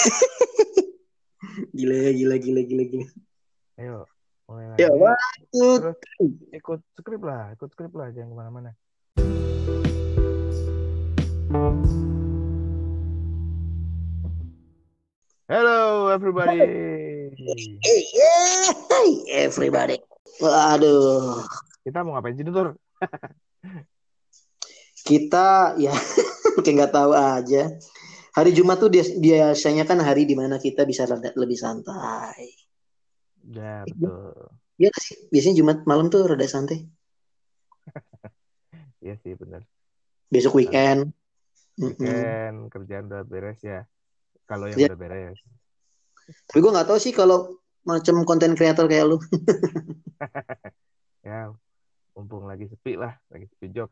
gila, 1.76 1.96
gila, 2.16 2.36
gila, 2.40 2.60
gila, 2.64 2.84
gila. 2.88 3.06
Ayo, 3.80 4.04
mulai 4.48 4.66
lagi. 4.72 4.80
Ya, 4.84 4.90
waktu. 4.92 5.66
Ikut 6.56 6.80
skrip 6.96 7.22
lah, 7.24 7.52
ikut 7.56 7.68
skrip 7.72 7.92
lah, 7.92 8.08
jangan 8.12 8.32
ke 8.32 8.36
mana-mana. 8.36 8.70
Hello 15.50 16.06
everybody. 16.14 16.62
Hey, 17.82 17.82
hey, 17.82 19.10
everybody. 19.34 19.98
Waduh. 20.38 21.42
Kita 21.82 22.06
mau 22.06 22.14
ngapain 22.14 22.38
sih 22.38 22.46
Tur? 22.46 22.78
Kita 25.10 25.74
ya 25.74 25.90
kayak 26.62 26.74
nggak 26.76 26.94
tahu 26.94 27.12
aja. 27.18 27.66
Hari 28.30 28.50
Jumat 28.54 28.78
tuh 28.78 28.88
bias- 28.88 29.18
biasanya 29.18 29.82
kan 29.82 29.98
hari 29.98 30.22
di 30.22 30.38
mana 30.38 30.56
kita 30.56 30.86
bisa 30.86 31.02
rada- 31.04 31.34
lebih 31.34 31.58
santai. 31.58 32.54
Ya 33.50 33.82
betul. 33.82 34.34
Iya 34.78 34.90
sih? 34.96 35.16
Biasanya 35.28 35.56
Jumat 35.58 35.78
malam 35.84 36.06
tuh 36.08 36.24
rada 36.24 36.46
santai. 36.46 36.86
Iya 39.00 39.16
sih 39.24 39.32
benar. 39.32 39.64
Besok 40.28 40.60
weekend. 40.60 41.16
Weekend 41.80 42.68
kerjaan 42.68 43.08
udah 43.08 43.24
beres 43.24 43.56
ya. 43.64 43.88
Kalau 44.44 44.68
yang 44.68 44.76
Iya. 44.76 44.88
udah 44.92 45.00
beres. 45.00 45.40
Tapi 46.46 46.58
gue 46.60 46.70
nggak 46.70 46.84
tahu 46.86 46.98
sih 47.00 47.16
kalau 47.16 47.56
macam 47.82 48.22
konten 48.28 48.52
kreator 48.52 48.86
kayak 48.86 49.08
lu. 49.08 49.16
Ya, 51.20 51.52
mumpung 52.16 52.48
lagi 52.48 52.64
sepi 52.64 52.96
lah, 52.96 53.12
lagi 53.28 53.44
sepi 53.44 53.68
job. 53.72 53.88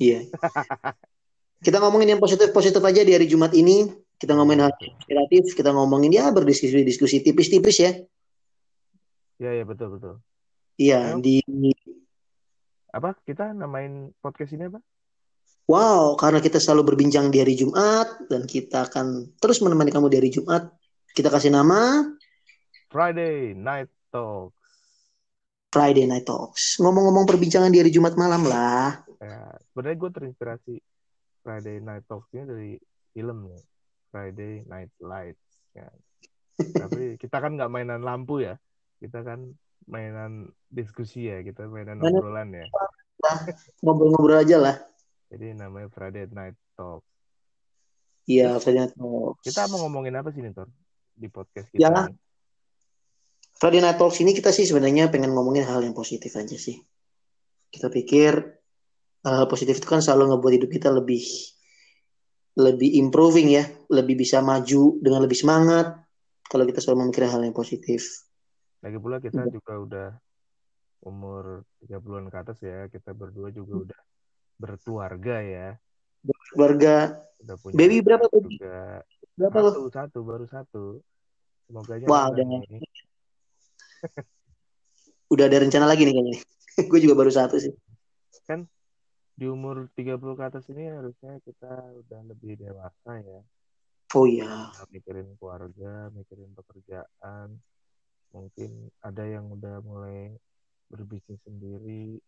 Iya. 0.00 0.24
Kita 1.58 1.82
ngomongin 1.82 2.14
yang 2.14 2.22
positif-positif 2.22 2.78
aja 2.78 3.02
di 3.02 3.12
hari 3.14 3.26
Jumat 3.26 3.50
ini. 3.54 3.90
Kita 4.18 4.34
ngomongin 4.34 4.66
hal 4.66 4.74
inspiratif, 4.78 5.54
kita 5.54 5.70
ngomongin 5.70 6.10
ya 6.10 6.30
berdiskusi-diskusi 6.34 7.22
tipis-tipis 7.22 7.76
ya. 7.78 7.92
Ya 9.38 9.50
ya 9.54 9.62
betul 9.62 9.94
betul. 9.94 10.14
Iya, 10.78 11.14
di 11.18 11.42
Apa 12.90 13.14
kita 13.22 13.54
namain 13.54 14.10
podcast 14.18 14.54
ini 14.54 14.66
apa? 14.70 14.82
wow, 15.68 16.16
karena 16.16 16.40
kita 16.40 16.56
selalu 16.56 16.94
berbincang 16.94 17.28
di 17.28 17.44
hari 17.44 17.54
Jumat 17.54 18.26
dan 18.26 18.48
kita 18.48 18.88
akan 18.88 19.36
terus 19.36 19.60
menemani 19.60 19.92
kamu 19.92 20.08
di 20.08 20.16
hari 20.18 20.30
Jumat. 20.32 20.72
Kita 21.12 21.28
kasih 21.28 21.52
nama 21.52 22.08
Friday 22.88 23.52
Night 23.52 23.92
Talks. 24.08 24.56
Friday 25.68 26.08
Night 26.08 26.24
Talks. 26.24 26.80
Ngomong-ngomong 26.80 27.28
perbincangan 27.28 27.68
di 27.68 27.84
hari 27.84 27.92
Jumat 27.92 28.16
malam 28.16 28.48
lah. 28.48 29.04
Ya, 29.20 29.52
sebenarnya 29.68 29.96
gue 30.00 30.10
terinspirasi 30.10 30.74
Friday 31.42 31.78
Night 31.80 32.04
Talks 32.06 32.28
ini 32.34 32.44
dari 32.44 32.72
film 33.12 33.48
nih. 33.50 33.62
Friday 34.08 34.52
Night 34.64 34.92
Lights. 35.00 35.44
Ya. 35.76 35.88
Tapi 36.58 37.02
kita 37.22 37.38
kan 37.38 37.54
nggak 37.54 37.70
mainan 37.70 38.02
lampu 38.02 38.42
ya. 38.42 38.56
Kita 38.98 39.22
kan 39.22 39.52
mainan 39.86 40.48
diskusi 40.68 41.28
ya. 41.28 41.40
Kita 41.44 41.68
mainan 41.68 42.00
obrolan 42.02 42.52
ya. 42.52 42.66
Ngobrol-ngobrol 43.84 44.42
aja 44.42 44.56
lah. 44.58 44.76
Jadi 45.28 45.52
namanya 45.54 45.92
Friday 45.92 46.24
Night 46.32 46.56
Talk. 46.78 47.04
Iya, 48.28 48.56
Friday 48.60 48.88
Night 48.88 48.94
Talks. 48.96 49.44
Kita 49.44 49.68
mau 49.68 49.84
ngomongin 49.86 50.16
apa 50.16 50.32
sih 50.32 50.40
nih, 50.40 50.52
Tor? 50.56 50.68
Di 51.18 51.28
podcast 51.28 51.68
Ya. 51.76 51.90
kita. 51.90 52.02
Friday 53.58 53.82
Night 53.82 53.98
Talks 53.98 54.22
ini 54.22 54.32
kita 54.32 54.54
sih 54.54 54.64
sebenarnya 54.64 55.10
pengen 55.10 55.34
ngomongin 55.34 55.66
hal 55.66 55.82
yang 55.82 55.92
positif 55.92 56.30
aja 56.38 56.54
sih. 56.54 56.78
Kita 57.68 57.90
pikir 57.90 58.57
hal 59.34 59.46
positif 59.48 59.80
itu 59.80 59.88
kan 59.88 60.00
selalu 60.00 60.32
ngebuat 60.34 60.52
hidup 60.60 60.70
kita 60.70 60.88
lebih 60.92 61.22
lebih 62.58 62.90
improving 62.98 63.54
ya, 63.54 63.64
lebih 63.86 64.18
bisa 64.18 64.42
maju 64.42 64.98
dengan 64.98 65.22
lebih 65.22 65.38
semangat 65.38 65.94
kalau 66.50 66.66
kita 66.66 66.82
selalu 66.82 67.06
memikirkan 67.06 67.38
hal 67.38 67.42
yang 67.46 67.54
positif. 67.54 68.02
Lagi 68.82 68.98
pula 68.98 69.22
kita 69.22 69.46
Iya. 69.46 69.52
juga 69.52 69.72
udah 69.78 70.08
umur 71.06 71.62
30-an 71.78 72.26
ke 72.26 72.36
atas 72.38 72.58
ya. 72.58 72.90
Kita 72.90 73.14
berdua 73.14 73.54
juga 73.54 73.78
Hmm. 73.78 73.84
udah 73.86 74.00
berkeluarga 74.58 75.36
ya. 75.38 75.68
Keluarga 76.50 77.22
Udah 77.38 77.56
punya 77.62 77.76
baby 77.78 78.02
berapa 78.02 78.26
baby? 78.26 78.58
juga. 78.58 79.06
Berapa 79.38 79.56
lo? 79.62 79.70
Satu, 79.70 79.82
satu, 79.94 80.18
baru 80.26 80.46
satu. 80.50 80.84
Semoga 81.70 81.92
aja 81.94 82.06
Wah, 82.10 82.26
udah. 82.34 82.44
Udah 85.28 85.44
ada 85.46 85.58
rencana 85.62 85.86
lagi 85.86 86.02
nih 86.08 86.14
kayaknya. 86.16 86.36
Gue 86.90 86.98
juga 86.98 87.14
baru 87.14 87.30
satu 87.30 87.60
sih. 87.60 87.70
Di 89.38 89.46
umur 89.46 89.86
30 89.94 90.34
ke 90.34 90.44
atas 90.50 90.66
ini 90.66 90.90
harusnya 90.90 91.38
kita 91.46 91.70
udah 92.02 92.20
lebih 92.26 92.58
dewasa 92.58 93.22
ya. 93.22 93.38
Oh 94.18 94.26
iya. 94.26 94.74
Mikirin 94.90 95.38
keluarga, 95.38 96.10
mikirin 96.10 96.50
pekerjaan. 96.58 97.54
Mungkin 98.34 98.90
ada 98.98 99.22
yang 99.22 99.46
udah 99.54 99.78
mulai 99.86 100.34
berbisnis 100.90 101.38
sendiri. 101.46 102.18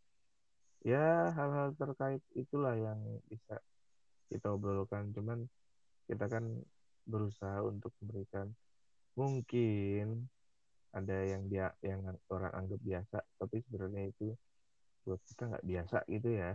Ya, 0.87 1.35
hal-hal 1.35 1.75
terkait 1.75 2.23
itulah 2.39 2.79
yang 2.79 3.03
bisa 3.27 3.59
kita 4.31 4.55
obrolkan. 4.55 5.11
Cuman 5.11 5.51
kita 6.07 6.31
kan 6.31 6.47
berusaha 7.11 7.59
untuk 7.67 7.91
memberikan 7.99 8.55
mungkin 9.19 10.31
ada 10.95 11.27
yang 11.27 11.51
dia 11.51 11.75
yang 11.83 12.07
orang 12.31 12.55
anggap 12.55 12.81
biasa, 12.87 13.19
tapi 13.35 13.67
sebenarnya 13.67 14.15
itu 14.15 14.31
buat 15.03 15.19
kita 15.27 15.43
nggak 15.51 15.67
biasa 15.67 15.99
gitu 16.07 16.31
ya. 16.39 16.55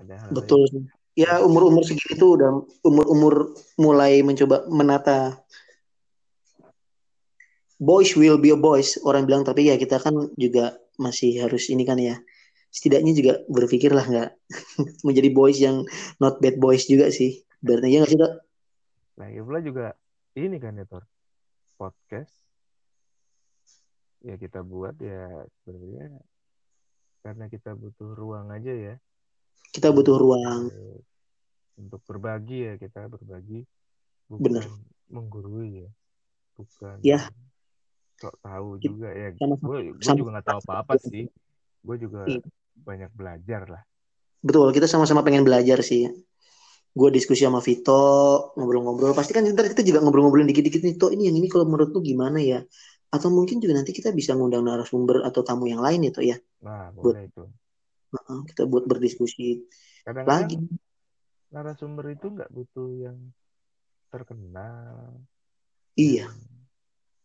Ada 0.00 0.14
hal 0.16 0.28
Betul. 0.32 0.88
Ya 1.12 1.42
umur-umur 1.44 1.84
segini 1.84 2.16
tuh 2.16 2.40
udah 2.40 2.50
umur-umur 2.86 3.52
mulai 3.76 4.24
mencoba 4.24 4.64
menata. 4.72 5.36
Boys 7.80 8.16
will 8.16 8.40
be 8.40 8.52
a 8.52 8.56
boys 8.56 8.96
orang 9.04 9.28
bilang. 9.28 9.44
Tapi 9.44 9.68
ya 9.68 9.76
kita 9.76 10.00
kan 10.00 10.32
juga 10.40 10.80
masih 10.96 11.44
harus 11.44 11.68
ini 11.68 11.84
kan 11.84 12.00
ya. 12.00 12.16
Setidaknya 12.70 13.12
juga 13.12 13.32
berpikirlah 13.50 14.06
nggak 14.06 14.30
menjadi 15.06 15.28
boys 15.34 15.58
yang 15.60 15.84
not 16.22 16.40
bad 16.40 16.56
boys 16.56 16.88
juga 16.88 17.12
sih. 17.12 17.44
Berarti 17.60 17.92
ya 17.92 17.98
nggak 18.00 18.10
sih 18.14 18.20
Dok? 18.20 18.32
Lagi 19.20 19.38
pula 19.44 19.60
juga 19.60 19.86
ini 20.38 20.56
kan 20.56 20.78
ya 20.78 20.86
Tor, 20.88 21.04
podcast. 21.76 22.32
Ya 24.24 24.36
kita 24.36 24.64
buat 24.64 24.96
ya 25.00 25.44
sebenarnya 25.60 26.20
karena 27.20 27.52
kita 27.52 27.76
butuh 27.76 28.16
ruang 28.16 28.48
aja 28.48 28.72
ya 28.72 28.94
kita 29.68 29.92
butuh 29.92 30.16
ruang. 30.16 30.62
untuk 31.80 32.04
berbagi 32.04 32.58
ya 32.60 32.74
kita 32.76 33.08
berbagi. 33.08 33.64
Bukan 34.28 34.42
Bener. 34.44 34.64
menggurui 35.08 35.80
ya. 35.80 35.90
Bukan 36.54 37.00
Ya. 37.00 37.24
sok 38.20 38.36
tahu 38.44 38.76
Kita- 38.76 38.84
juga 38.92 39.08
ya. 39.08 39.28
gue 39.32 39.80
juga 40.12 40.28
nggak 40.36 40.44
tahu 40.44 40.60
apa-apa 40.60 41.00
sih. 41.00 41.24
Gue 41.80 41.96
juga 41.96 42.28
Iya. 42.28 42.44
banyak 42.84 43.10
belajar 43.16 43.64
lah. 43.64 43.82
Betul 44.44 44.76
kita 44.76 44.84
sama-sama 44.84 45.24
pengen 45.24 45.40
belajar 45.40 45.80
sih. 45.80 46.04
Gue 46.92 47.08
diskusi 47.08 47.48
sama 47.48 47.64
Vito 47.64 48.52
ngobrol-ngobrol. 48.60 49.16
Pasti 49.16 49.32
kan 49.32 49.48
ntar 49.48 49.72
kita 49.72 49.80
juga 49.80 50.04
ngobrol-ngobrolin 50.04 50.52
dikit-dikit 50.52 50.84
nih 50.84 51.00
Toh 51.00 51.08
ini 51.16 51.32
yang 51.32 51.40
ini 51.40 51.48
kalau 51.48 51.64
menurut 51.64 51.96
lu 51.96 52.04
gimana 52.04 52.44
ya? 52.44 52.60
Atau 53.08 53.32
mungkin 53.32 53.56
juga 53.58 53.72
nanti 53.72 53.96
kita 53.96 54.12
bisa 54.12 54.36
ngundang 54.36 54.68
narasumber 54.68 55.24
atau 55.24 55.40
tamu 55.40 55.64
yang 55.64 55.80
lain 55.80 56.04
ya 56.04 56.12
Toh 56.12 56.24
ya. 56.28 56.36
Nah 56.60 56.92
boleh 56.92 57.24
itu. 57.24 57.40
Heeh, 57.40 57.59
kita 58.50 58.66
buat 58.66 58.84
berdiskusi 58.90 59.62
lagi. 59.62 60.58
kadang-kadang 60.58 60.66
narasumber 61.50 62.14
itu 62.14 62.26
nggak 62.30 62.50
butuh 62.50 62.90
yang 62.94 63.18
terkenal. 64.10 65.18
Iya. 65.98 66.30
Yang 66.30 66.38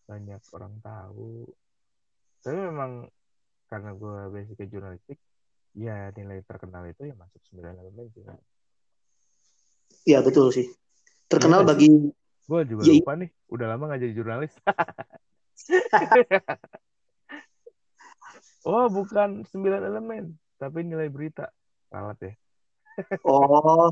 banyak 0.06 0.42
orang 0.54 0.74
tahu. 0.82 1.50
Tapi 2.46 2.58
memang 2.58 2.92
karena 3.66 3.92
gue 3.98 4.18
basicnya 4.30 4.68
jurnalistik 4.70 5.18
ya 5.76 6.14
nilai 6.14 6.40
terkenal 6.46 6.86
itu 6.88 7.10
ya 7.10 7.16
masuk 7.18 7.42
9 7.54 7.82
elemen 7.82 8.06
sih. 8.14 8.24
Iya 10.06 10.22
betul 10.22 10.54
sih. 10.54 10.70
Terkenal 11.26 11.66
Iya, 11.66 11.70
bagi 11.74 11.90
gue 12.46 12.62
juga 12.70 12.82
Ya, 12.86 12.94
lupa 13.02 13.14
nih 13.18 13.30
udah 13.50 13.66
lama 13.74 13.90
gak 13.90 14.02
jadi 14.06 14.14
jurnalis. 14.14 14.54
Oh 18.66 18.90
bukan 18.90 19.46
9 19.46 19.62
elemen 19.78 20.42
tapi 20.60 20.84
nilai 20.84 21.08
berita. 21.12 21.52
Salah 21.92 22.18
ya 22.20 22.34
oh. 23.24 23.92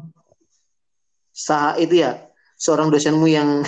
Sah 1.33 1.73
itu 1.81 2.05
ya 2.05 2.29
seorang 2.55 2.93
dosenmu 2.93 3.25
yang 3.25 3.65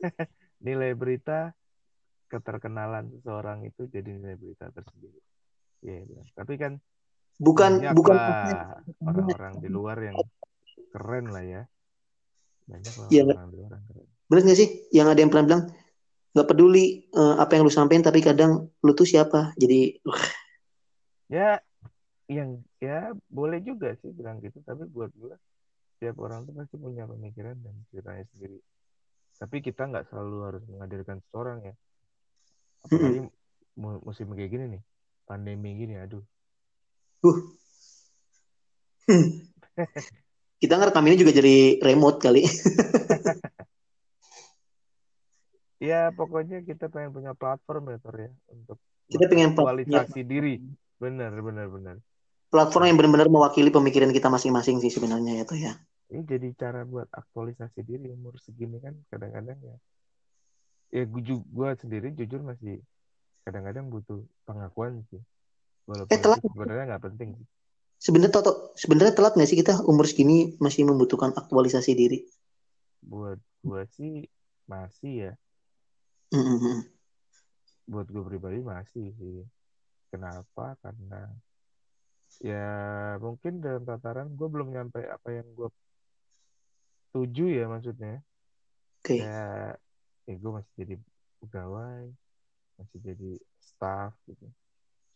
nilai 0.66 0.92
berita 0.98 1.54
keterkenalan 2.26 3.06
seseorang 3.14 3.62
itu 3.62 3.86
jadi 3.86 4.10
nilai 4.18 4.34
berita 4.34 4.66
tersendiri. 4.74 5.22
Iya, 5.84 6.00
benar. 6.08 6.26
tapi 6.34 6.54
kan 6.56 6.72
bukan 7.38 7.92
bukan 7.92 8.16
orang-orang 9.04 9.54
di 9.60 9.68
luar 9.70 10.00
yang 10.02 10.16
keren 10.90 11.30
lah 11.30 11.44
ya. 11.44 11.62
Banyak 12.66 12.94
lah 12.98 13.06
Iya, 13.12 13.22
orang-orang 13.30 13.50
di 13.52 13.56
luar 13.62 13.70
yang 13.78 13.84
keren. 13.86 14.06
Bener 14.26 14.42
gak 14.42 14.58
sih? 14.58 14.68
Yang 14.90 15.06
ada 15.14 15.20
yang 15.22 15.30
pernah 15.30 15.46
bilang 15.46 15.64
nggak 16.34 16.48
peduli 16.50 17.06
eh, 17.14 17.34
apa 17.38 17.50
yang 17.54 17.62
lu 17.62 17.70
sampein 17.70 18.02
tapi 18.02 18.18
kadang 18.18 18.66
lu 18.82 18.92
tuh 18.98 19.06
siapa? 19.06 19.54
Jadi 19.54 20.02
ya 21.30 21.62
yang 22.28 22.64
ya 22.80 23.12
boleh 23.28 23.60
juga 23.60 23.92
sih 24.00 24.10
bilang 24.12 24.40
gitu. 24.40 24.60
Tapi 24.64 24.88
buat 24.88 25.12
gue 25.12 25.34
setiap 25.96 26.16
orang 26.24 26.44
tuh 26.48 26.54
pasti 26.56 26.76
punya 26.76 27.04
pemikiran 27.08 27.56
dan 27.60 27.74
ceritanya 27.92 28.24
sendiri. 28.34 28.58
Tapi 29.40 29.56
kita 29.60 29.88
nggak 29.88 30.08
selalu 30.12 30.36
harus 30.44 30.62
menghadirkan 30.68 31.20
seseorang 31.28 31.58
ya. 31.64 31.74
Apalagi 32.84 33.20
mu- 33.80 34.02
musim 34.04 34.28
kayak 34.32 34.50
gini 34.52 34.64
nih 34.78 34.82
pandemi 35.24 35.70
gini 35.76 35.94
aduh. 35.96 36.24
Uh. 37.24 37.40
Kita 40.62 40.80
ngerekam 40.80 41.04
ini 41.12 41.20
juga 41.20 41.32
jadi 41.36 41.76
remote 41.82 42.24
kali. 42.24 42.40
ya 45.92 46.08
pokoknya 46.16 46.64
kita 46.64 46.88
pengen 46.88 47.12
punya 47.12 47.36
platform 47.36 47.92
ya 47.92 47.98
Tor 48.00 48.16
ya 48.16 48.32
untuk 48.48 48.80
Kita 49.04 49.28
pengen 49.28 49.52
aktualisasi 49.52 50.24
diri. 50.24 50.56
Bener 50.96 51.36
bener 51.44 51.68
bener 51.68 52.00
Platform 52.54 52.86
yang 52.86 52.94
benar-benar 52.94 53.26
mewakili 53.26 53.74
pemikiran 53.74 54.14
kita 54.14 54.30
masing-masing 54.30 54.78
sih 54.78 54.94
sebenarnya 54.94 55.42
ya 55.42 55.44
tuh 55.44 55.58
ya. 55.58 55.74
ini 56.06 56.22
jadi 56.22 56.48
cara 56.54 56.86
buat 56.86 57.10
aktualisasi 57.10 57.82
diri 57.82 58.06
umur 58.14 58.38
segini 58.38 58.78
kan 58.78 58.94
kadang-kadang 59.10 59.58
ya 59.58 59.76
ya 60.94 61.02
gue, 61.02 61.22
gue 61.42 61.68
sendiri 61.82 62.14
jujur 62.14 62.46
masih 62.46 62.78
kadang-kadang 63.42 63.90
butuh 63.90 64.22
pengakuan 64.46 65.02
sih 65.10 65.18
walaupun 65.90 66.14
Eh, 66.14 66.20
telat. 66.22 66.38
sebenarnya 66.38 66.84
nggak 66.94 67.04
penting 67.10 67.30
sih 67.34 67.46
Sebenarnya 67.98 68.36
Toto, 68.36 68.76
sebenarnya 68.76 69.16
telat 69.16 69.32
nggak 69.34 69.48
sih 69.48 69.58
kita 69.58 69.80
umur 69.88 70.04
segini 70.04 70.54
masih 70.60 70.84
membutuhkan 70.86 71.32
aktualisasi 71.34 71.92
diri? 71.96 72.22
buat 73.02 73.36
gue 73.60 73.82
sih 73.96 74.24
masih 74.64 75.12
ya 75.28 75.32
Mm-mm. 76.30 76.84
buat 77.84 78.06
gue 78.08 78.22
pribadi 78.24 78.60
masih 78.60 79.12
sih 79.16 79.44
kenapa 80.08 80.76
karena 80.80 81.32
ya 82.44 82.68
mungkin 83.18 83.64
dalam 83.64 83.82
tataran 83.82 84.28
gue 84.28 84.44
belum 84.44 84.68
nyampe 84.68 85.00
apa 85.00 85.28
yang 85.32 85.48
gue 85.56 85.68
tuju 87.10 87.46
ya 87.48 87.64
maksudnya 87.64 88.20
Oke. 89.00 89.16
ya 89.16 89.72
ya 90.24 90.34
gue 90.36 90.50
masih 90.52 90.72
jadi 90.76 90.94
pegawai 91.40 92.04
masih 92.76 92.98
jadi 93.00 93.30
staff 93.60 94.12
gitu 94.26 94.44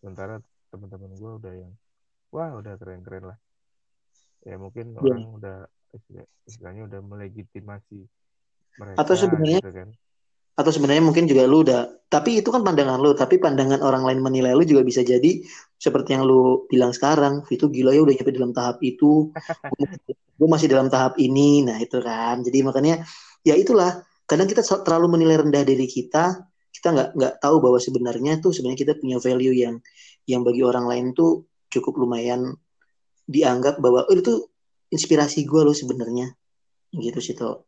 sementara 0.00 0.40
teman-teman 0.70 1.12
gue 1.12 1.32
udah 1.36 1.52
yang 1.52 1.72
wah 2.30 2.54
udah 2.54 2.76
keren-keren 2.76 3.28
lah 3.28 3.38
ya 4.40 4.56
mungkin 4.56 4.94
Iya. 4.94 5.00
orang 5.02 5.22
udah 5.34 5.56
istilah- 5.90 6.30
istilahnya 6.46 6.82
udah 6.86 7.00
melegitimasi 7.02 7.98
mereka 8.78 8.98
Atau 9.02 9.14
sebenarnya- 9.18 9.60
gitu 9.60 9.72
kan 9.74 9.88
Atau 10.58 10.74
sebenarnya 10.74 11.06
mungkin 11.06 11.30
juga 11.30 11.46
lu 11.46 11.62
udah, 11.62 12.10
tapi 12.10 12.42
itu 12.42 12.50
kan 12.50 12.66
pandangan 12.66 12.98
lu, 12.98 13.14
tapi 13.14 13.38
pandangan 13.38 13.78
orang 13.78 14.02
lain 14.02 14.18
menilai 14.18 14.58
lu 14.58 14.66
juga 14.66 14.82
bisa 14.82 15.06
jadi 15.06 15.38
seperti 15.78 16.18
yang 16.18 16.26
lu 16.26 16.66
bilang 16.66 16.90
sekarang, 16.90 17.46
itu 17.46 17.70
gila 17.70 17.94
ya 17.94 18.02
udah 18.02 18.14
nyampe 18.18 18.34
dalam 18.34 18.50
tahap 18.50 18.82
itu, 18.82 19.30
gue 20.34 20.48
masih 20.50 20.66
dalam 20.66 20.90
tahap 20.90 21.14
ini, 21.22 21.62
nah 21.62 21.78
itu 21.78 22.02
kan. 22.02 22.42
Jadi 22.42 22.58
makanya 22.66 23.06
ya 23.46 23.54
itulah, 23.54 24.02
kadang 24.26 24.50
kita 24.50 24.66
terlalu 24.82 25.14
menilai 25.14 25.46
rendah 25.46 25.62
diri 25.62 25.86
kita, 25.86 26.42
kita 26.74 26.88
nggak 26.90 27.08
nggak 27.14 27.34
tahu 27.38 27.56
bahwa 27.62 27.78
sebenarnya 27.78 28.42
tuh 28.42 28.50
sebenarnya 28.50 28.80
kita 28.82 28.92
punya 28.98 29.22
value 29.22 29.54
yang 29.54 29.78
yang 30.26 30.42
bagi 30.42 30.66
orang 30.66 30.90
lain 30.90 31.06
tuh 31.14 31.46
cukup 31.70 32.02
lumayan 32.02 32.58
dianggap 33.30 33.78
bahwa 33.78 34.10
oh, 34.10 34.14
itu 34.16 34.50
inspirasi 34.90 35.46
gue 35.46 35.62
lo 35.62 35.70
sebenarnya. 35.70 36.34
Gitu 36.90 37.20
sih 37.22 37.38
tuh 37.38 37.67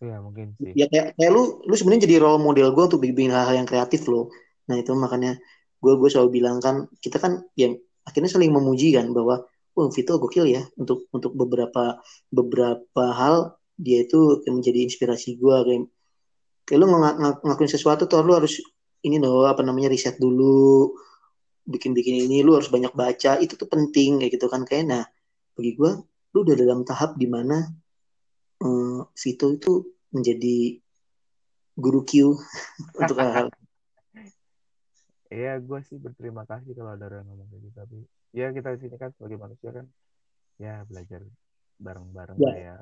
ya 0.00 0.16
mungkin 0.20 0.52
sih. 0.60 0.72
Ya 0.76 0.86
kayak, 0.88 1.16
kayak 1.16 1.30
lu 1.32 1.64
lu 1.64 1.74
sebenarnya 1.74 2.04
jadi 2.08 2.16
role 2.20 2.42
model 2.42 2.72
gue 2.72 2.84
untuk 2.88 3.00
bikin 3.00 3.32
hal-hal 3.32 3.64
yang 3.64 3.68
kreatif 3.68 4.04
lo 4.08 4.32
nah 4.66 4.74
itu 4.74 4.90
makanya 4.98 5.38
gue 5.78 5.92
gue 5.94 6.08
selalu 6.10 6.42
bilang 6.42 6.58
kan 6.58 6.90
kita 6.98 7.22
kan 7.22 7.46
yang 7.54 7.78
akhirnya 8.02 8.30
saling 8.34 8.50
memuji 8.50 8.90
kan 8.94 9.10
bahwa 9.14 9.46
wah 9.76 9.88
Vito 9.92 10.16
gokil 10.16 10.48
ya. 10.48 10.64
Untuk 10.80 11.06
untuk 11.12 11.36
beberapa 11.36 12.00
beberapa 12.32 13.04
hal 13.12 13.60
dia 13.76 14.08
itu 14.08 14.40
akan 14.40 14.64
menjadi 14.64 14.88
inspirasi 14.88 15.36
gue 15.36 15.56
kayak 15.68 15.82
kayak 16.64 16.78
lu 16.80 16.86
ng- 16.88 17.18
ng- 17.20 17.40
ngakuin 17.44 17.70
sesuatu 17.70 18.08
tuh 18.08 18.24
lu 18.24 18.32
harus 18.40 18.56
ini 19.04 19.20
loh 19.20 19.44
apa 19.44 19.60
namanya 19.60 19.92
riset 19.92 20.16
dulu 20.16 20.96
bikin-bikin 21.68 22.26
ini 22.26 22.40
lu 22.40 22.56
harus 22.56 22.72
banyak 22.72 22.90
baca 22.96 23.36
itu 23.38 23.54
tuh 23.54 23.68
penting 23.68 24.24
kayak 24.24 24.32
gitu 24.40 24.48
kan. 24.48 24.64
Kayak 24.64 24.84
nah 24.88 25.04
bagi 25.52 25.76
gue 25.76 25.90
lu 26.32 26.38
udah 26.40 26.56
dalam 26.56 26.80
tahap 26.88 27.20
di 27.20 27.28
mana 27.28 27.60
eh, 28.62 29.00
Vito 29.04 29.46
itu 29.52 29.72
menjadi 30.12 30.80
guru 31.76 32.00
Q 32.06 32.32
untuk 33.00 33.16
hal-hal. 33.20 33.52
Ya 35.26 35.58
gue 35.58 35.80
sih 35.90 35.98
berterima 35.98 36.46
kasih 36.46 36.72
kalau 36.72 36.94
ada 36.94 37.10
orang 37.10 37.26
ngomong 37.26 37.50
gitu 37.50 37.68
tapi 37.74 37.98
ya 38.30 38.54
kita 38.54 38.78
di 38.78 38.86
sini 38.86 38.96
kan 38.96 39.10
sebagai 39.18 39.42
manusia 39.42 39.74
kan 39.74 39.86
ya 40.56 40.86
belajar 40.86 41.26
bareng-bareng 41.82 42.38
Ya. 42.40 42.54
ya 42.54 42.76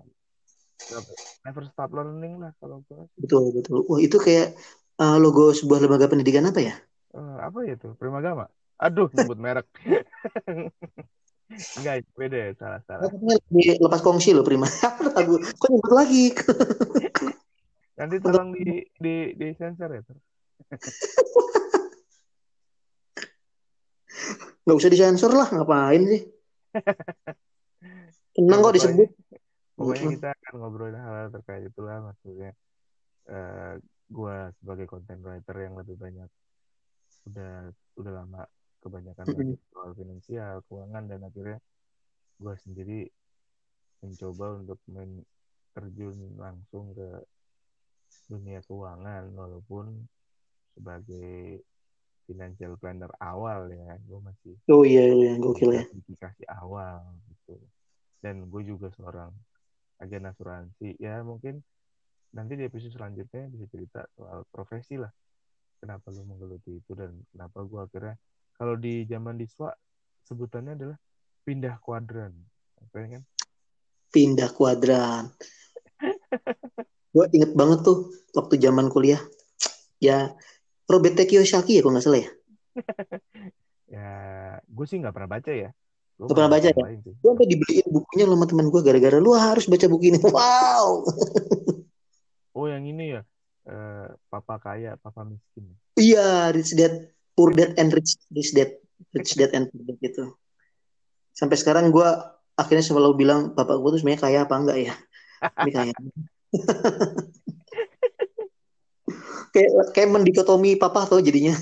never 1.48 1.64
stop 1.72 1.90
learning 1.96 2.36
lah 2.36 2.52
kalau 2.60 2.84
gue 2.84 3.08
betul 3.16 3.50
betul. 3.56 3.88
Wah 3.88 3.98
itu 3.98 4.20
kayak 4.20 4.52
eh, 5.00 5.16
logo 5.18 5.56
sebuah 5.56 5.88
lembaga 5.88 6.06
pendidikan 6.12 6.44
apa 6.44 6.60
ya? 6.60 6.74
Eh, 7.16 7.38
apa 7.40 7.64
ya 7.64 7.80
itu? 7.80 7.96
Primagama 7.96 8.46
aduh 8.74 9.08
nyebut 9.14 9.38
merek 9.38 9.66
enggak 11.80 11.94
beda 12.18 12.36
ya 12.36 12.50
salah. 12.58 12.80
Salah 12.86 13.10
lagi 13.10 13.78
lepas 13.78 14.00
kongsi 14.02 14.30
loh 14.34 14.44
Prima. 14.46 14.66
Lagu 15.16 15.38
kok 15.38 15.68
nyebut 15.70 15.92
lagi? 15.94 16.34
Nanti 17.98 18.16
tolong 18.18 18.50
di 18.54 18.82
di 18.98 19.34
di 19.38 19.48
sensor 19.54 19.90
ya 19.94 20.02
Ter. 20.02 20.16
nggak 24.64 24.78
usah 24.80 24.90
disensor 24.90 25.32
lah 25.36 25.48
ngapain 25.52 26.02
sih? 26.08 26.22
Tenang 28.34 28.60
kok 28.64 28.74
disebut. 28.74 29.08
pokoknya 29.74 30.06
kita 30.14 30.30
akan 30.30 30.54
ngobrolin 30.62 30.94
hal-hal 30.94 31.34
terkait 31.34 31.66
itulah 31.66 31.98
maksudnya 31.98 32.54
eh 33.26 33.74
gue 34.06 34.36
sebagai 34.62 34.86
content 34.86 35.18
writer 35.18 35.56
yang 35.58 35.74
lebih 35.74 35.98
banyak 35.98 36.30
udah 37.26 37.74
udah 37.98 38.12
lama 38.12 38.46
kebanyakan 38.84 39.24
baca 39.24 39.54
soal 39.72 39.90
finansial 39.96 40.54
keuangan 40.68 41.04
dan 41.08 41.20
akhirnya 41.24 41.58
gue 42.36 42.54
sendiri 42.60 43.00
mencoba 44.04 44.60
untuk 44.60 44.78
men- 44.92 45.26
terjun 45.74 46.38
langsung 46.38 46.94
ke 46.94 47.08
dunia 48.30 48.62
keuangan 48.62 49.26
walaupun 49.34 50.06
sebagai 50.76 51.64
financial 52.24 52.78
planner 52.78 53.10
awal 53.20 53.68
ya 53.68 53.98
gue 54.00 54.18
masih 54.22 54.54
oh 54.70 54.82
iya 54.86 55.10
iya 55.12 55.32
gokil 55.36 55.70
ya. 55.74 55.84
sertifikasi 55.84 56.42
awal 56.48 57.04
gitu. 57.28 57.60
Dan 58.24 58.48
gue 58.48 58.62
juga 58.64 58.88
seorang 58.96 59.28
agen 60.00 60.24
asuransi. 60.24 60.96
Ya 60.96 61.20
mungkin 61.20 61.60
nanti 62.32 62.56
di 62.56 62.64
episode 62.64 62.96
selanjutnya 62.96 63.52
bisa 63.52 63.68
cerita 63.68 64.00
soal 64.16 64.48
profesi 64.48 64.96
lah. 64.96 65.12
Kenapa 65.78 66.08
lu 66.16 66.24
menggeluti 66.24 66.80
itu 66.80 66.92
dan 66.96 67.12
kenapa 67.28 67.60
gue 67.68 67.80
akhirnya 67.84 68.14
kalau 68.54 68.74
di 68.78 69.02
zaman 69.10 69.34
di 69.34 69.46
SWA 69.50 69.74
sebutannya 70.24 70.72
adalah 70.78 70.98
pindah 71.44 71.76
kuadran. 71.82 72.32
Apa 72.80 72.96
ya 73.02 73.06
kan? 73.18 73.22
Pindah 74.14 74.48
kuadran. 74.54 75.30
Gue 77.14 77.26
inget 77.30 77.54
banget 77.54 77.86
tuh 77.86 78.10
waktu 78.34 78.58
zaman 78.58 78.90
kuliah. 78.90 79.22
Ya 80.02 80.34
Robert 80.90 81.14
T. 81.14 81.26
Kiyosaki 81.30 81.78
ya 81.78 81.80
kalau 81.82 81.94
nggak 81.98 82.04
salah 82.04 82.22
ya? 82.22 82.30
Ya 83.84 84.10
gue 84.66 84.86
sih 84.90 84.98
nggak 84.98 85.14
pernah 85.14 85.30
baca 85.30 85.52
ya. 85.54 85.70
Gue 86.18 86.34
pernah 86.34 86.50
baca 86.50 86.66
ya? 86.66 86.74
gue 86.98 87.14
sampai 87.30 87.46
dibeliin 87.46 87.86
bukunya 87.94 88.26
sama 88.26 88.46
teman 88.50 88.66
gue 88.66 88.80
gara-gara 88.82 89.18
lu 89.22 89.30
harus 89.38 89.70
baca 89.70 89.86
buku 89.86 90.10
ini. 90.10 90.18
Wow! 90.34 91.06
Oh 92.58 92.66
yang 92.66 92.82
ini 92.90 93.14
ya? 93.14 93.22
Eh, 93.70 94.08
papa 94.26 94.58
kaya 94.58 94.98
papa 94.98 95.22
miskin. 95.22 95.78
Iya 95.94 96.50
rich 96.50 96.74
dad 96.74 97.14
poor 97.34 97.50
dad 97.52 97.74
and 97.76 97.90
rich 97.92 98.16
rich 98.30 98.54
dad 98.54 98.70
rich 99.14 99.34
dad 99.34 99.50
and 99.52 99.70
poor 99.70 99.82
dad 99.84 99.98
gitu. 100.00 100.34
Sampai 101.34 101.58
sekarang 101.58 101.90
gue 101.90 102.08
akhirnya 102.54 102.86
selalu 102.86 103.26
bilang 103.26 103.52
bapak 103.52 103.78
gue 103.78 103.90
tuh 103.94 104.00
sebenarnya 104.02 104.22
kaya 104.22 104.38
apa 104.46 104.54
enggak 104.54 104.78
ya? 104.78 104.94
Ini 105.66 105.70
kaya. 105.74 105.94
Kayak 109.54 109.94
kayak 109.94 110.10
mendikotomi 110.10 110.74
papa 110.74 111.06
tuh 111.06 111.22
jadinya. 111.22 111.54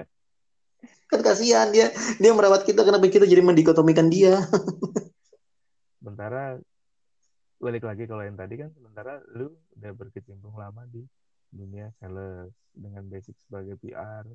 Kan 1.12 1.20
kasihan 1.20 1.68
dia. 1.68 1.92
Dia 2.16 2.32
merawat 2.32 2.64
kita 2.64 2.80
kenapa 2.88 3.04
kita 3.12 3.28
jadi 3.28 3.44
mendikotomikan 3.44 4.08
dia? 4.08 4.40
Sementara 6.00 6.56
balik 7.60 7.84
lagi 7.84 8.04
kalau 8.04 8.20
yang 8.20 8.36
tadi 8.36 8.60
kan 8.60 8.68
sementara 8.76 9.24
lu 9.32 9.48
udah 9.80 9.92
berkecimpung 9.96 10.52
lama 10.52 10.84
di 10.84 11.00
dunia 11.54 11.94
sales 12.02 12.50
dengan 12.74 13.06
basic 13.06 13.38
sebagai 13.46 13.78
PR 13.78 14.26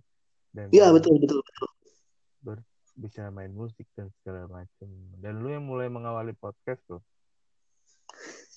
dan 0.55 0.71
iya 0.71 0.89
betul 0.95 1.19
betul 1.19 1.43
betul. 1.43 2.57
bisa 2.99 3.31
main 3.31 3.51
musik 3.51 3.87
dan 3.95 4.11
segala 4.19 4.47
macam 4.47 4.89
dan 5.19 5.39
lu 5.39 5.51
yang 5.51 5.63
mulai 5.67 5.87
mengawali 5.87 6.35
podcast 6.35 6.79
tuh? 6.87 7.03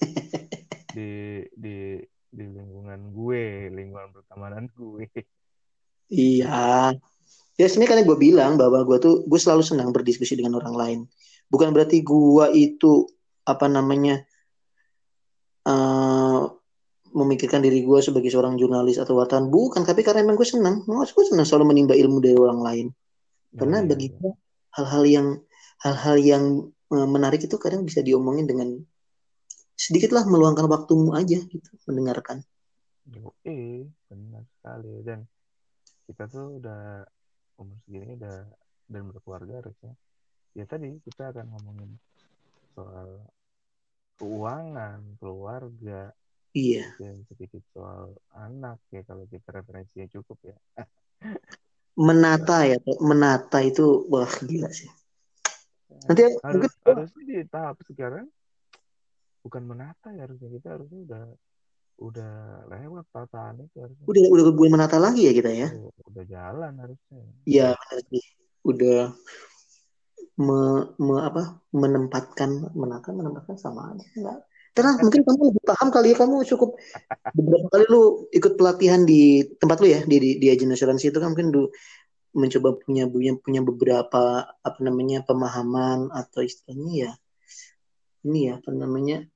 Di 0.92 1.40
di 1.56 2.04
di 2.32 2.44
lingkungan 2.48 3.16
gue 3.16 3.72
lingkungan 3.72 4.12
pertemanan 4.12 4.68
gue. 4.72 5.08
Iya. 6.12 6.92
Ya 7.56 7.66
sebenarnya 7.68 7.92
kan 7.92 8.00
gue 8.04 8.18
bilang 8.20 8.52
bahwa 8.60 8.84
gue 8.84 9.00
tuh 9.00 9.24
gue 9.24 9.40
selalu 9.40 9.64
senang 9.64 9.88
berdiskusi 9.92 10.36
dengan 10.36 10.60
orang 10.60 10.74
lain. 10.76 11.00
Bukan 11.48 11.72
berarti 11.72 12.04
gue 12.04 12.46
itu 12.52 13.08
apa 13.48 13.72
namanya 13.72 14.20
eh 15.64 16.40
memikirkan 17.12 17.60
diri 17.60 17.84
gue 17.84 17.98
sebagai 18.00 18.32
seorang 18.32 18.56
jurnalis 18.56 18.96
atau 18.98 19.16
wartawan 19.16 19.52
bukan 19.52 19.84
tapi 19.84 20.00
karena 20.00 20.24
emang 20.24 20.36
gue 20.40 20.48
senang 20.48 20.84
gue 20.88 21.24
senang 21.28 21.44
selalu 21.44 21.76
menimba 21.76 21.94
ilmu 21.96 22.18
dari 22.18 22.36
orang 22.36 22.60
lain 22.60 22.86
karena 23.56 23.80
Ya, 23.80 23.84
ya, 23.84 23.88
bagi 23.92 24.08
ya. 24.08 24.16
gue 24.16 24.32
hal-hal 24.80 25.04
yang 25.04 25.26
hal-hal 25.84 26.16
yang 26.16 26.44
eh, 26.92 27.08
menarik 27.08 27.44
itu 27.44 27.56
kadang 27.60 27.84
bisa 27.84 28.00
diomongin 28.00 28.48
dengan 28.48 28.80
sedikitlah 29.76 30.24
meluangkan 30.24 30.68
waktumu 30.68 31.12
aja 31.12 31.40
gitu 31.40 31.70
mendengarkan 31.88 32.40
Yoi, 33.10 33.90
benar 34.06 34.46
sekali. 34.46 35.02
Dan 35.02 35.26
kita 36.06 36.30
tuh 36.30 36.62
udah 36.62 37.02
umur 37.58 37.78
segini 37.82 38.14
udah 38.14 38.46
dan 38.86 39.02
berkeluarga 39.10 39.58
harusnya. 39.58 39.92
Ya 40.54 40.64
tadi 40.68 41.00
kita 41.02 41.34
akan 41.34 41.46
ngomongin 41.50 41.90
soal 42.76 43.26
keuangan, 44.20 45.18
keluarga, 45.18 46.14
iya 46.52 46.84
dan 47.00 47.24
sedikit 47.28 47.62
soal 47.72 48.12
anak 48.36 48.78
ya 48.92 49.00
kalau 49.08 49.24
kita 49.28 49.48
referensinya 49.52 50.06
cukup 50.12 50.38
ya. 50.52 50.56
menata 52.08 52.64
ya 52.64 52.76
menata 53.04 53.58
itu 53.60 54.08
wah 54.08 54.30
gila 54.40 54.68
sih 54.72 54.88
nanti 56.08 56.24
mungkin 56.24 56.70
Harus 56.72 56.72
harusnya 56.88 57.22
di 57.28 57.36
tahap 57.52 57.76
sekarang 57.84 58.26
bukan 59.42 59.62
menata 59.66 60.08
ya 60.14 60.24
harusnya 60.24 60.48
kita 60.56 60.68
harusnya 60.78 61.00
udah 61.04 61.24
udah 62.02 62.32
lewat 62.72 63.04
tataan 63.12 63.62
itu 63.62 63.76
harusnya 63.78 64.06
udah 64.08 64.22
udah 64.32 64.44
bukan 64.56 64.70
menata 64.72 64.96
lagi 64.98 65.28
ya 65.28 65.32
kita 65.36 65.50
ya 65.52 65.68
udah 66.08 66.24
jalan 66.26 66.72
harusnya. 66.80 67.22
Iya 67.46 67.68
benar 67.76 67.98
sih. 68.10 68.24
Udah 68.62 69.00
me, 70.38 70.60
me- 70.98 71.24
apa 71.26 71.42
menempatkan 71.74 72.72
menata 72.74 73.08
menempatkan 73.12 73.56
sama 73.58 73.92
aja 73.94 74.06
enggak. 74.16 74.38
Tenang, 74.72 75.04
mungkin 75.04 75.20
kamu 75.20 75.52
lebih 75.52 75.64
paham 75.68 75.88
kali 75.92 76.08
ya 76.12 76.16
kamu 76.16 76.48
cukup 76.48 76.80
beberapa 77.36 77.68
kali 77.68 77.84
lu 77.92 78.24
ikut 78.32 78.56
pelatihan 78.56 79.04
di 79.04 79.44
tempat 79.60 79.84
lu 79.84 79.92
ya 79.92 80.00
di 80.08 80.16
di, 80.16 80.30
di 80.40 80.46
agen 80.48 80.72
asuransi 80.72 81.12
itu 81.12 81.20
kan 81.20 81.36
mungkin 81.36 81.52
lu 81.52 81.68
mencoba 82.32 82.80
punya 82.80 83.04
punya 83.04 83.36
punya 83.36 83.60
beberapa 83.60 84.48
apa 84.48 84.78
namanya 84.80 85.20
pemahaman 85.28 86.08
atau 86.08 86.40
istilahnya 86.40 86.92
ya 87.04 87.10
ini 88.24 88.48
ya 88.48 88.52
apa 88.64 88.72
namanya 88.72 89.28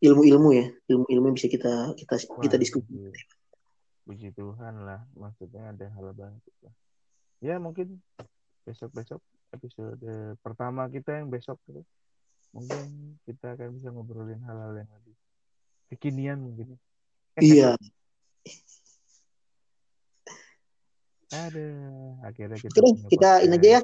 ilmu-ilmu 0.00 0.48
ya 0.56 0.66
ilmu-ilmu 0.88 1.24
yang 1.28 1.36
bisa 1.36 1.48
kita 1.52 1.92
kita 2.00 2.14
kita 2.40 2.56
Wah, 2.56 2.60
diskusi. 2.60 2.92
puji, 4.04 4.36
Tuhan 4.36 4.84
lah, 4.84 5.00
maksudnya 5.16 5.72
ada 5.72 5.88
hal 5.96 6.12
lah. 6.12 6.32
Ya 7.40 7.56
mungkin 7.56 8.04
besok-besok 8.68 9.20
episode 9.52 10.36
pertama 10.44 10.88
kita 10.92 11.20
yang 11.20 11.32
besok 11.32 11.56
itu 11.68 11.80
mungkin 12.54 13.18
kita 13.26 13.58
akan 13.58 13.68
bisa 13.74 13.90
ngobrolin 13.90 14.38
hal-hal 14.46 14.78
yang 14.78 14.90
lebih 14.94 15.14
kekinian 15.90 16.38
mungkin. 16.38 16.78
Iya. 17.42 17.74
Ada 21.34 21.66
akhirnya 22.22 22.58
kita 22.62 22.78
Oke 22.78 23.10
kita 23.10 23.30
ini 23.42 23.58
aja 23.58 23.68
ya. 23.68 23.80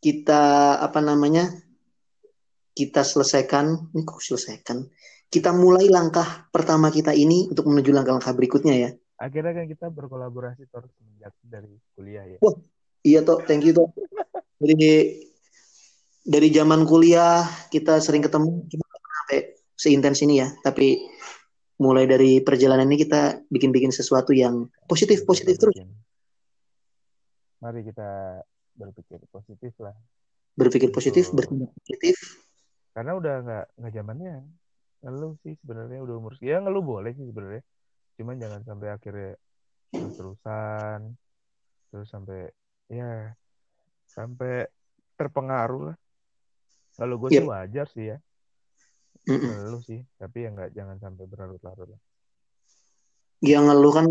Kita 0.00 0.42
apa 0.80 1.04
namanya? 1.04 1.44
Kita 2.72 3.04
selesaikan, 3.04 3.92
ini 3.92 4.00
kok 4.08 4.24
selesaikan. 4.24 4.88
Kita 5.28 5.52
mulai 5.52 5.92
langkah 5.92 6.48
pertama 6.48 6.88
kita 6.88 7.12
ini 7.12 7.52
untuk 7.52 7.68
menuju 7.68 7.92
langkah-langkah 7.92 8.32
berikutnya 8.32 8.74
ya. 8.80 8.90
Akhirnya 9.20 9.52
kan 9.52 9.66
kita 9.68 9.92
berkolaborasi 9.92 10.64
terus 10.72 10.88
semenjak 10.96 11.36
dari 11.44 11.76
kuliah 11.92 12.24
ya. 12.24 12.38
Iya 13.04 13.20
toh, 13.20 13.44
thank 13.44 13.68
you 13.68 13.76
toh. 13.76 13.92
Dari 14.56 15.20
dari 16.20 16.48
zaman 16.52 16.84
kuliah 16.84 17.44
kita 17.72 17.98
sering 18.00 18.20
ketemu, 18.24 18.64
cuma 18.68 18.84
sampai 19.24 19.38
seintens 19.76 20.20
ini 20.20 20.44
ya. 20.44 20.48
Tapi 20.60 21.00
mulai 21.80 22.04
dari 22.04 22.44
perjalanan 22.44 22.84
ini 22.88 23.00
kita 23.04 23.40
bikin-bikin 23.48 23.88
sesuatu 23.90 24.36
yang 24.36 24.68
positif, 24.84 25.24
positif 25.24 25.56
terus. 25.56 25.76
Mari 27.60 27.84
kita 27.84 28.40
berpikir 28.76 29.20
positif 29.32 29.72
lah. 29.80 29.96
Berpikir 30.56 30.92
positif, 30.92 31.28
Betul. 31.32 31.36
bertindak 31.36 31.70
positif. 31.80 32.16
karena 32.90 33.14
udah 33.14 33.34
nggak 33.46 33.64
nggak 33.78 33.92
zamannya 33.94 34.34
ngeluh 35.00 35.38
sih 35.46 35.54
sebenarnya 35.62 36.02
udah 36.04 36.14
umur 36.18 36.34
ya 36.42 36.60
ngeluh 36.60 36.84
boleh 36.84 37.14
sih 37.14 37.24
sebenarnya 37.24 37.62
cuman 38.20 38.36
jangan 38.36 38.60
sampai 38.66 38.88
akhirnya 38.92 39.32
terus 39.94 40.14
terusan 40.18 41.00
terus 41.88 42.08
sampai 42.10 42.50
ya 42.90 43.32
sampai 44.10 44.66
terpengaruh 45.16 45.82
lah 45.92 45.96
kalau 47.00 47.16
gue 47.16 47.28
sih 47.30 47.40
Yep. 47.40 47.48
wajar 47.48 47.86
sih 47.88 48.04
ya 48.06 48.16
ngeluh 49.22 49.80
sih 49.80 50.04
tapi 50.14 50.44
ya 50.44 50.48
nggak 50.50 50.70
jangan 50.70 50.96
sampai 50.98 51.24
berlarut-larut 51.24 51.88
lah 51.88 52.00
Yang 53.40 53.62
ngeluh 53.66 53.92
kan 53.94 54.06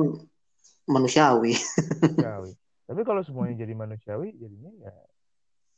manusiawi. 0.86 1.54
manusiawi 2.02 2.52
tapi 2.90 3.02
kalau 3.04 3.22
semuanya 3.22 3.54
jadi 3.60 3.74
manusiawi 3.74 4.34
jadinya 4.34 4.74
ya 4.82 4.94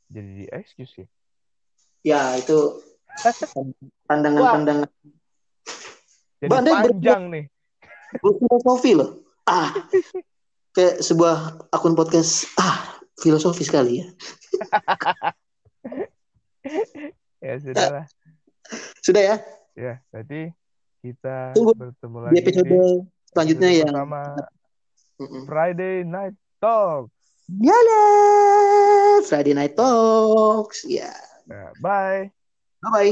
jadi 0.08 0.30
di 0.34 0.46
excuse 0.48 0.96
sih 0.96 1.08
Ya 2.02 2.34
itu 2.34 2.80
pandangan-pandangan 4.06 4.88
jadi 6.40 6.50
Bandai 6.50 6.74
ber- 6.74 6.84
panjang 6.90 7.22
nih 7.30 7.46
filosofi 8.18 8.92
loh. 8.92 9.10
Ah, 9.44 9.72
kayak 10.72 11.00
sebuah 11.00 11.36
akun 11.70 11.94
podcast. 11.94 12.50
Ah, 12.56 12.98
filosofi 13.16 13.62
sekali 13.62 14.02
ya. 14.02 14.08
ya 17.46 17.54
sudah 17.60 17.88
lah 18.02 18.06
Sudah 19.02 19.22
ya, 19.22 19.36
ya 19.76 19.94
berarti 20.14 20.54
kita 21.02 21.58
Tunggu 21.58 21.74
bertemu 21.76 22.18
di 22.18 22.24
lagi 22.24 22.38
episode 22.40 22.76
selanjutnya 23.34 23.70
episode 23.72 23.90
yang. 23.90 23.96
Friday 25.46 26.02
Night 26.02 26.38
Talk. 26.58 27.10
Yala, 27.52 28.04
Friday 29.28 29.54
Night 29.54 29.76
Talks. 29.76 30.88
Ya, 30.88 31.12
Nah, 31.46 31.74
bye. 31.84 32.32
bye 32.80 32.92
bye. 32.92 33.12